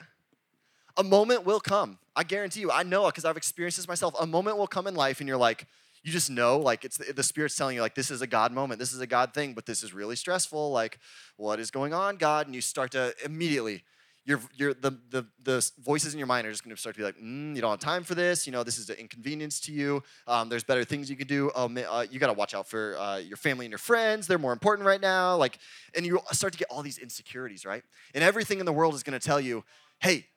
[0.96, 2.00] A moment will come.
[2.16, 4.16] I guarantee you, I know because I've experienced this myself.
[4.22, 5.68] A moment will come in life and you're like,
[6.04, 8.52] you just know like it's the, the, spirit's telling you like this is a god
[8.52, 11.00] moment this is a god thing but this is really stressful like
[11.38, 12.46] what is going on god?
[12.46, 13.84] And you start to immediately
[14.26, 17.00] your, your the, the, the voices in your mind are just going to start to
[17.00, 19.60] be like mm, you don't have time for this you know this is an inconvenience
[19.62, 22.54] to you um, there's better things you can do um, uh, you got to watch
[22.54, 25.58] out for uh, your family and your friends they're more important right now like
[25.96, 27.84] and you start to get all these insecurities right?
[28.14, 29.64] And everything in the world is going to tell you
[30.00, 30.28] hey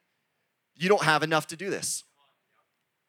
[0.74, 2.04] you don't have enough to do this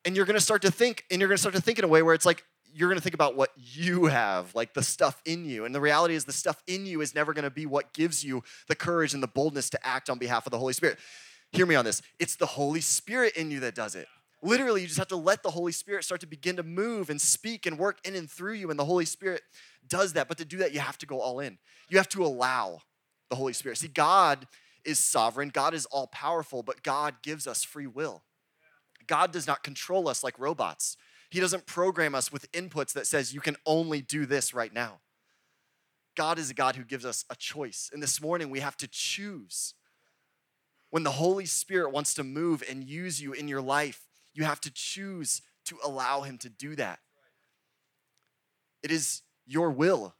[0.06, 1.86] and you're going to start to think and you're going to start to think in
[1.86, 4.84] a way where it's like you're going to think about what you have like the
[4.84, 5.66] stuff in you.
[5.66, 8.24] And the reality is the stuff in you is never going to be what gives
[8.24, 10.98] you the courage and the boldness to act on behalf of the holy spirit.
[11.52, 12.02] Hear me on this.
[12.20, 14.08] It's the holy spirit in you that does it.
[14.42, 17.22] Literally you just have to let the holy spirit start to begin to move and
[17.22, 19.42] speak and work in and through you and the holy spirit
[19.88, 20.28] does that.
[20.28, 21.60] But to do that you have to go all in.
[21.89, 22.82] You have to allow
[23.30, 23.78] the holy spirit.
[23.78, 24.48] See god
[24.84, 25.50] is sovereign.
[25.50, 28.24] God is all powerful but god gives us free will
[29.08, 30.98] God does not control us like robots.
[31.30, 35.00] He doesn't program us with inputs that says you can only do this right now.
[36.16, 37.89] God is a God who gives us a choice.
[37.92, 39.74] And this morning we have to choose.
[40.92, 44.62] When the Holy Spirit wants to move and use you in your life, you have
[44.62, 47.00] to choose to allow Him to do that.
[48.84, 50.13] It is your will.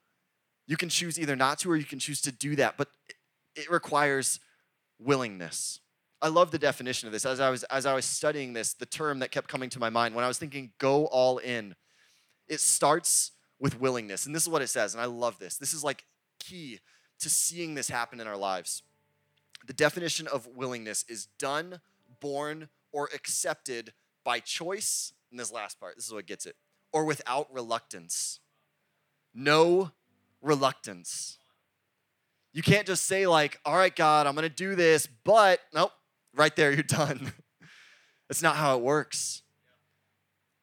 [0.66, 2.88] You can choose either not to or you can choose to do that, but
[3.56, 4.40] it requires
[4.98, 5.80] willingness.
[6.24, 7.26] I love the definition of this.
[7.26, 9.90] As I was as I was studying this, the term that kept coming to my
[9.90, 11.76] mind when I was thinking go all in,
[12.48, 14.26] it starts with willingness.
[14.26, 15.58] And this is what it says, and I love this.
[15.58, 16.06] This is like
[16.40, 16.80] key
[17.20, 18.84] to seeing this happen in our lives.
[19.68, 21.82] The definition of willingness is done,
[22.22, 23.92] born, or accepted
[24.24, 25.12] by choice.
[25.30, 26.56] And this last part, this is what gets it,
[26.94, 28.40] or without reluctance.
[29.34, 29.92] No
[30.42, 31.38] reluctance.
[32.54, 35.92] You can't just say, like, all right, God, I'm gonna do this, but nope,
[36.36, 37.32] right there, you're done.
[38.30, 39.42] That's not how it works.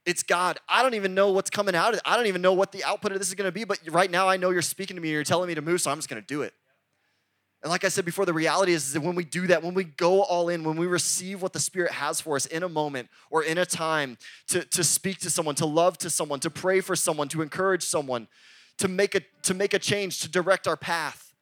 [0.07, 0.59] It's God.
[0.69, 2.03] I don't even know what's coming out of it.
[2.05, 4.11] I don't even know what the output of this is going to be, but right
[4.11, 5.99] now I know you're speaking to me and you're telling me to move, so I'm
[5.99, 6.55] just going to do it.
[7.63, 9.75] And like I said before, the reality is, is that when we do that, when
[9.75, 12.69] we go all in, when we receive what the Spirit has for us in a
[12.69, 14.17] moment or in a time
[14.49, 17.83] to, to speak to someone, to love to someone, to pray for someone, to encourage
[17.83, 18.29] someone,
[18.79, 21.35] to make a, to make a change, to direct our path,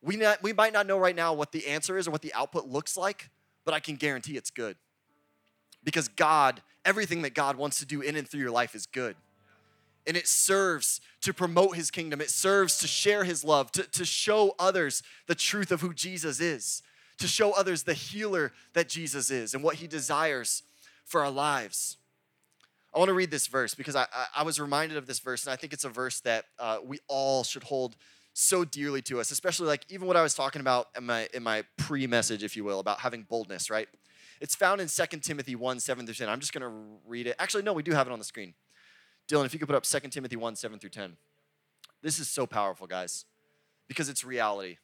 [0.00, 2.34] we, not, we might not know right now what the answer is or what the
[2.34, 3.30] output looks like,
[3.64, 4.76] but I can guarantee it's good.
[5.84, 9.16] Because God, everything that God wants to do in and through your life is good.
[10.06, 14.04] And it serves to promote his kingdom, it serves to share his love, to, to
[14.04, 16.82] show others the truth of who Jesus is,
[17.18, 20.64] to show others the healer that Jesus is and what he desires
[21.04, 21.98] for our lives.
[22.94, 25.44] I want to read this verse because I, I, I was reminded of this verse,
[25.44, 27.96] and I think it's a verse that uh, we all should hold
[28.34, 31.42] so dearly to us, especially like even what I was talking about in my in
[31.42, 33.88] my pre-message, if you will, about having boldness, right?
[34.40, 36.28] It's found in 2 Timothy 1, 7 through 10.
[36.28, 36.72] I'm just gonna
[37.06, 37.36] read it.
[37.38, 38.54] Actually, no, we do have it on the screen.
[39.28, 41.16] Dylan, if you could put up 2 Timothy 1, 7 through 10.
[42.02, 43.24] This is so powerful, guys,
[43.86, 44.78] because it's reality.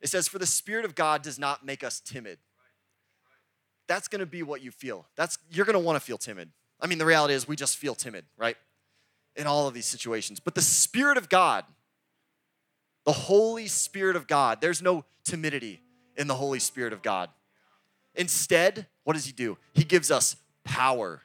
[0.00, 2.38] It says, For the Spirit of God does not make us timid.
[3.86, 5.06] That's gonna be what you feel.
[5.16, 6.50] That's you're gonna wanna feel timid.
[6.80, 8.56] I mean, the reality is we just feel timid, right?
[9.36, 10.40] In all of these situations.
[10.40, 11.64] But the Spirit of God,
[13.04, 14.60] the Holy Spirit of God.
[14.60, 15.82] There's no timidity
[16.16, 17.30] in the Holy Spirit of God.
[18.14, 19.58] Instead, what does He do?
[19.74, 21.22] He gives us power,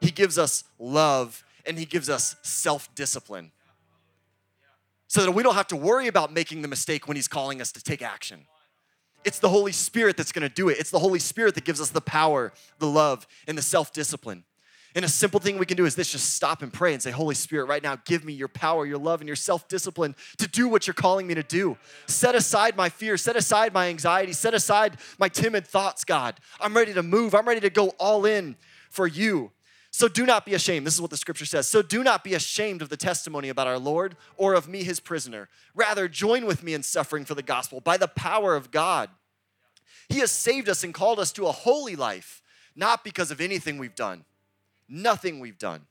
[0.00, 3.52] He gives us love, and He gives us self discipline.
[5.08, 7.72] So that we don't have to worry about making the mistake when He's calling us
[7.72, 8.46] to take action.
[9.24, 10.78] It's the Holy Spirit that's gonna do it.
[10.78, 14.44] It's the Holy Spirit that gives us the power, the love, and the self discipline.
[14.94, 17.12] And a simple thing we can do is this just stop and pray and say,
[17.12, 20.48] Holy Spirit, right now, give me your power, your love, and your self discipline to
[20.48, 21.78] do what you're calling me to do.
[22.06, 26.40] Set aside my fear, set aside my anxiety, set aside my timid thoughts, God.
[26.60, 28.56] I'm ready to move, I'm ready to go all in
[28.90, 29.52] for you.
[29.92, 30.86] So do not be ashamed.
[30.86, 31.66] This is what the scripture says.
[31.66, 35.00] So do not be ashamed of the testimony about our Lord or of me, his
[35.00, 35.48] prisoner.
[35.74, 39.10] Rather, join with me in suffering for the gospel by the power of God.
[40.08, 42.40] He has saved us and called us to a holy life,
[42.76, 44.24] not because of anything we've done
[44.90, 45.86] nothing we've done,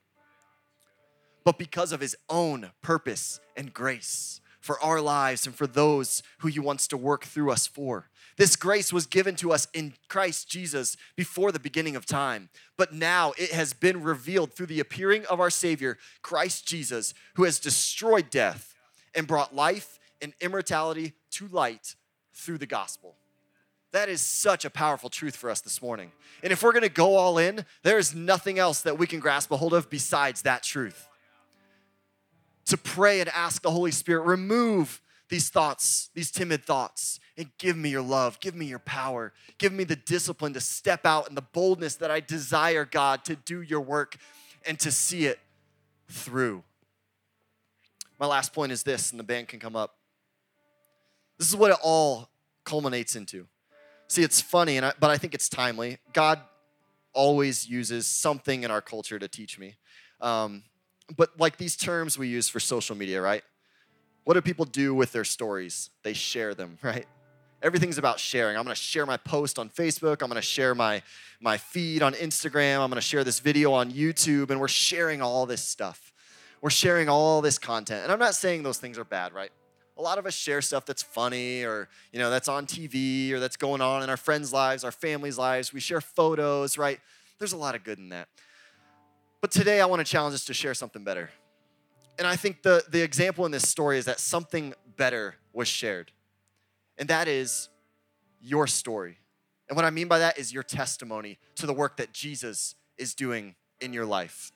[1.43, 6.47] but because of his own purpose and grace for our lives and for those who
[6.47, 8.09] he wants to work through us for.
[8.37, 12.93] This grace was given to us in Christ Jesus before the beginning of time, but
[12.93, 17.59] now it has been revealed through the appearing of our Savior, Christ Jesus, who has
[17.59, 18.75] destroyed death
[19.15, 21.95] and brought life and immortality to light
[22.33, 23.15] through the gospel.
[23.91, 26.11] That is such a powerful truth for us this morning.
[26.43, 29.51] And if we're gonna go all in, there is nothing else that we can grasp
[29.51, 31.07] a hold of besides that truth.
[32.67, 37.77] To pray and ask the Holy Spirit, remove these thoughts, these timid thoughts, and give
[37.77, 41.35] me your love, give me your power, give me the discipline to step out and
[41.35, 44.17] the boldness that I desire, God, to do your work
[44.67, 45.39] and to see it
[46.09, 46.63] through.
[48.19, 49.95] My last point is this, and the band can come up.
[51.37, 52.29] This is what it all
[52.65, 53.47] culminates into.
[54.09, 55.99] See, it's funny, and I, but I think it's timely.
[56.13, 56.41] God
[57.13, 59.75] always uses something in our culture to teach me.
[60.19, 60.63] Um,
[61.15, 63.43] but like these terms we use for social media, right?
[64.23, 65.91] What do people do with their stories?
[66.03, 67.05] They share them, right?
[67.61, 68.57] Everything's about sharing.
[68.57, 70.23] I'm gonna share my post on Facebook.
[70.23, 71.03] I'm gonna share my,
[71.39, 72.79] my feed on Instagram.
[72.79, 76.13] I'm gonna share this video on YouTube, and we're sharing all this stuff.
[76.61, 78.03] We're sharing all this content.
[78.03, 79.51] And I'm not saying those things are bad, right?
[79.99, 83.39] A lot of us share stuff that's funny or you know that's on tv or
[83.39, 85.73] that's going on in our friends lives our families lives.
[85.73, 86.99] We share photos right?
[87.37, 88.29] There's a lot of good in that.
[89.41, 91.29] But today i want to challenge us to share something better.
[92.17, 96.11] And i think the, the example in this story is that something better was shared.
[96.97, 97.69] And that is
[98.41, 99.17] your story.
[99.67, 103.13] And what i mean by that is your testimony to the work that jesus is
[103.13, 104.53] doing in your life.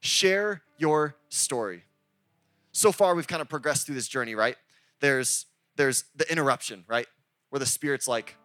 [0.00, 1.84] Share your story
[2.72, 4.56] so far we've kind of progressed through this journey, right?
[5.00, 7.06] There's there's the interruption, right?
[7.48, 8.36] Where the spirit's like,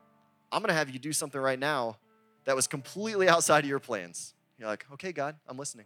[0.51, 1.97] I'm gonna have you do something right now
[2.45, 4.33] that was completely outside of your plans.
[4.57, 5.85] You're like, okay, God, I'm listening.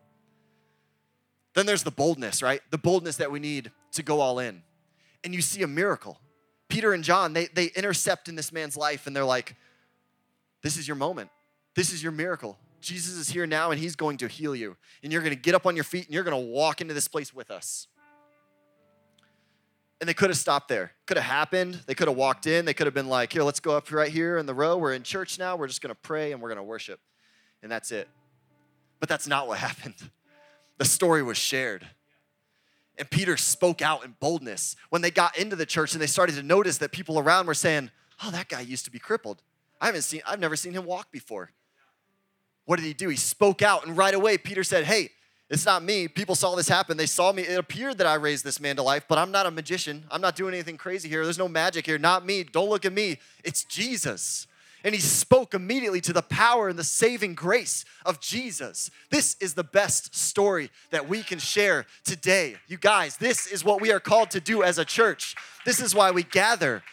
[1.55, 2.61] Then there's the boldness, right?
[2.69, 4.61] The boldness that we need to go all in.
[5.23, 6.19] And you see a miracle.
[6.67, 9.55] Peter and John, they, they intercept in this man's life and they're like,
[10.61, 11.31] this is your moment.
[11.75, 12.57] This is your miracle.
[12.79, 14.77] Jesus is here now and he's going to heal you.
[15.03, 16.93] And you're going to get up on your feet and you're going to walk into
[16.93, 17.87] this place with us.
[19.99, 20.93] And they could have stopped there.
[21.05, 21.81] Could have happened.
[21.85, 22.65] They could have walked in.
[22.65, 24.77] They could have been like, here, let's go up right here in the row.
[24.77, 25.57] We're in church now.
[25.57, 26.99] We're just going to pray and we're going to worship.
[27.61, 28.07] And that's it.
[28.99, 29.95] But that's not what happened.
[30.77, 31.85] The story was shared.
[32.97, 36.35] And Peter spoke out in boldness when they got into the church and they started
[36.35, 37.91] to notice that people around were saying,
[38.23, 39.41] Oh, that guy used to be crippled.
[39.79, 41.51] I haven't seen, I've never seen him walk before.
[42.65, 43.07] What did he do?
[43.09, 45.11] He spoke out, and right away, Peter said, Hey,
[45.49, 46.07] it's not me.
[46.07, 46.95] People saw this happen.
[46.95, 47.41] They saw me.
[47.41, 50.03] It appeared that I raised this man to life, but I'm not a magician.
[50.11, 51.23] I'm not doing anything crazy here.
[51.23, 51.97] There's no magic here.
[51.97, 52.43] Not me.
[52.43, 53.17] Don't look at me.
[53.43, 54.45] It's Jesus.
[54.83, 58.91] And he spoke immediately to the power and the saving grace of Jesus.
[59.09, 62.55] This is the best story that we can share today.
[62.67, 65.35] You guys, this is what we are called to do as a church.
[65.65, 66.83] This is why we gather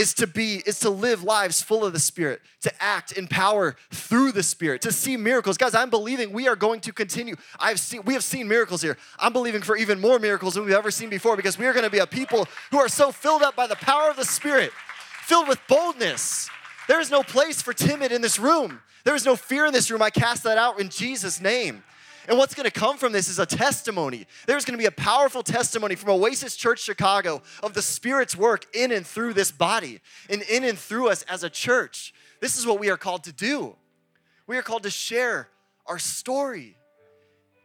[0.00, 3.76] is to be is to live lives full of the spirit to act in power
[3.90, 5.58] through the spirit to see miracles.
[5.58, 7.36] Guys i'm believing we are going to continue.
[7.58, 8.96] I've seen we have seen miracles here.
[9.18, 11.84] I'm believing for even more miracles than we've ever seen before because we are going
[11.84, 14.72] to be a people who are so filled up by the power of the spirit
[15.24, 16.48] filled with boldness.
[16.88, 18.80] There is no place for timid in this room.
[19.04, 20.00] There is no fear in this room.
[20.00, 21.82] I cast that out in jesus name
[22.28, 24.26] and what's going to come from this is a testimony.
[24.46, 28.66] There's going to be a powerful testimony from Oasis Church Chicago of the Spirit's work
[28.74, 32.12] in and through this body and in and through us as a church.
[32.40, 33.76] This is what we are called to do.
[34.46, 35.48] We are called to share
[35.86, 36.76] our story.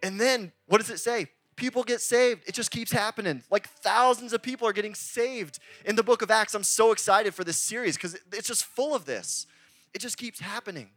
[0.04, 1.28] And then, what does it say?
[1.56, 2.44] People get saved.
[2.48, 3.44] It just keeps happening.
[3.50, 6.54] Like thousands of people are getting saved in the book of Acts.
[6.54, 9.48] I'm so excited for this series because it's just full of this.
[9.94, 10.89] It just keeps happening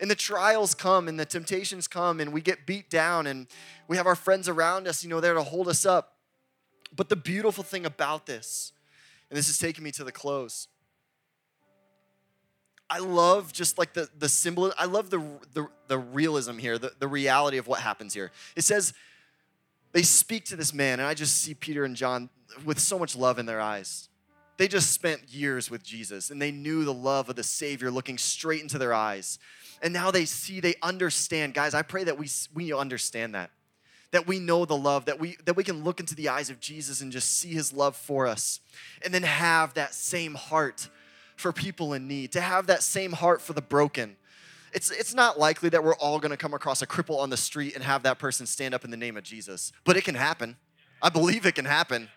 [0.00, 3.46] and the trials come and the temptations come and we get beat down and
[3.88, 6.14] we have our friends around us, you know, there to hold us up.
[6.94, 8.72] But the beautiful thing about this,
[9.30, 10.68] and this is taking me to the close,
[12.88, 15.18] I love just like the, the symbol, I love the,
[15.52, 18.30] the, the realism here, the, the reality of what happens here.
[18.54, 18.92] It says,
[19.92, 22.28] they speak to this man, and I just see Peter and John
[22.64, 24.08] with so much love in their eyes.
[24.56, 28.16] They just spent years with Jesus, and they knew the love of the Savior looking
[28.16, 29.38] straight into their eyes
[29.82, 31.54] and now they see, they understand.
[31.54, 33.50] Guys, I pray that we, we understand that.
[34.12, 36.60] That we know the love, that we, that we can look into the eyes of
[36.60, 38.60] Jesus and just see his love for us,
[39.04, 40.88] and then have that same heart
[41.34, 44.16] for people in need, to have that same heart for the broken.
[44.72, 47.74] It's, it's not likely that we're all gonna come across a cripple on the street
[47.74, 50.56] and have that person stand up in the name of Jesus, but it can happen.
[51.02, 52.08] I believe it can happen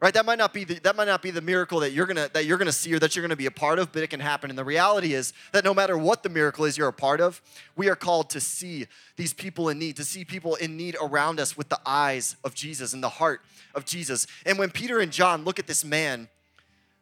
[0.00, 0.12] right?
[0.12, 2.44] That might not be the, that might not be the miracle that you're gonna that
[2.44, 4.50] you're gonna see or that you're gonna be a part of but it can happen.
[4.50, 7.40] And the reality is that no matter what the miracle is you're a part of
[7.76, 11.40] we are called to see these people in need to see people in need around
[11.40, 13.40] us with the eyes of jesus and the heart
[13.74, 14.26] of jesus.
[14.44, 16.28] And when peter and john look at this man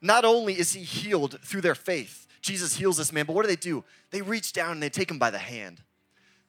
[0.00, 3.48] not only is he healed through their faith jesus heals this man but what do
[3.48, 3.84] they do?
[4.10, 5.82] They reach down and they take him by the hand.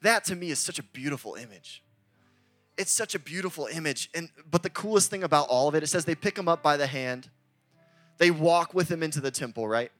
[0.01, 1.81] That to me is such a beautiful image
[2.77, 4.09] it's such a beautiful image.
[4.13, 6.61] And but the coolest thing about all of it, it says they pick him up
[6.61, 7.29] by the hand.
[8.17, 9.91] They walk with him into the temple, right?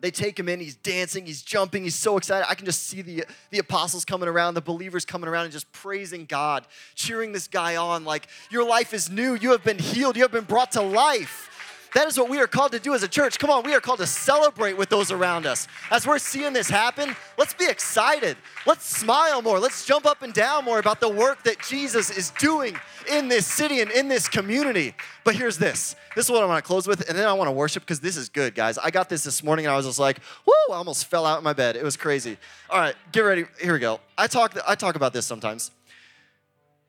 [0.00, 2.46] They take him in, he's dancing, he's jumping, he's so excited.
[2.46, 5.70] I can just see the, the apostles coming around, the believers coming around and just
[5.72, 10.16] praising God, cheering this guy on like, Your life is new, you have been healed,
[10.16, 11.50] you have been brought to life.
[11.94, 13.38] That is what we are called to do as a church.
[13.38, 15.68] Come on, we are called to celebrate with those around us.
[15.92, 18.36] As we're seeing this happen, let's be excited.
[18.66, 19.60] Let's smile more.
[19.60, 22.76] Let's jump up and down more about the work that Jesus is doing
[23.08, 24.92] in this city and in this community.
[25.22, 25.94] But here's this.
[26.16, 28.00] This is what I want to close with, and then I want to worship because
[28.00, 28.76] this is good, guys.
[28.76, 31.38] I got this this morning and I was just like, whoo, I almost fell out
[31.38, 31.76] of my bed.
[31.76, 32.38] It was crazy.
[32.70, 33.44] All right, get ready.
[33.60, 34.00] Here we go.
[34.18, 35.70] I talk, I talk about this sometimes.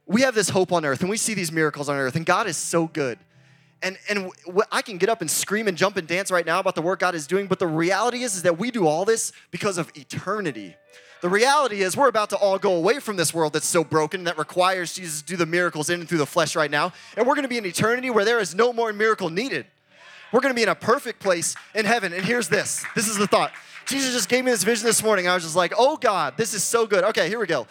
[0.08, 2.48] We have this hope on earth and we see these miracles on earth, and God
[2.48, 3.20] is so good.
[3.82, 4.32] And, and
[4.72, 7.00] I can get up and scream and jump and dance right now about the work
[7.00, 9.92] God is doing, but the reality is, is that we do all this because of
[9.96, 10.76] eternity.
[11.22, 14.26] The reality is, we're about to all go away from this world that's so broken
[14.26, 16.94] that requires Jesus to do the miracles in and through the flesh right now.
[17.18, 19.66] And we're gonna be in eternity where there is no more miracle needed.
[20.32, 22.14] We're gonna be in a perfect place in heaven.
[22.14, 23.52] And here's this this is the thought.
[23.86, 25.28] Jesus just gave me this vision this morning.
[25.28, 27.04] I was just like, oh God, this is so good.
[27.06, 27.68] Okay, here we go.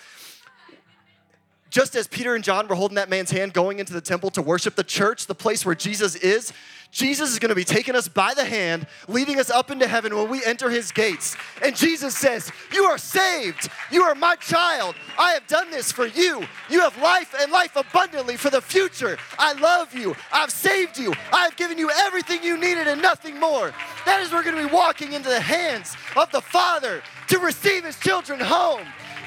[1.75, 4.43] Just as Peter and John were holding that man's hand going into the temple to
[4.43, 6.53] worship the church, the place where Jesus is,
[6.93, 10.15] Jesus is going to be taking us by the hand, leading us up into heaven
[10.15, 11.37] when we enter his gates.
[11.65, 13.69] And Jesus says, You are saved.
[13.91, 14.95] You are my child.
[15.19, 16.47] I have done this for you.
[16.71, 19.19] You have life and life abundantly for the future.
[19.37, 20.15] I love you.
[20.33, 21.13] I've saved you.
[21.33, 23.75] I have given you everything you needed and nothing more.
[24.07, 27.83] That is, we're going to be walking into the hands of the Father to receive
[27.83, 28.87] his children home.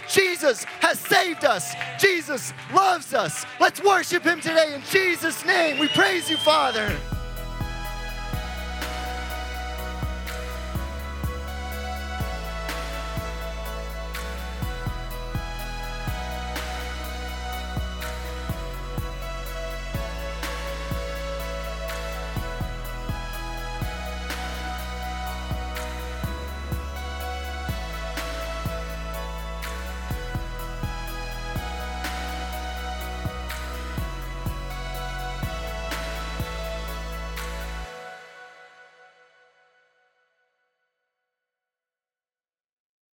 [0.10, 1.74] Jesus has saved us.
[2.00, 3.46] Jesus loves us.
[3.60, 5.80] Let's worship him today in Jesus' name.
[5.80, 6.96] We praise you, Father.